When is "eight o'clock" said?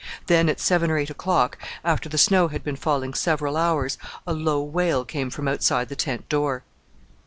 0.97-1.59